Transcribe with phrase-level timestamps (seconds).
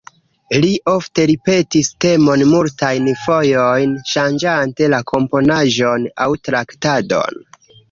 [0.61, 7.41] Li ofte ripetis temon multajn fojojn, ŝanĝante la komponaĵon aŭ traktadon.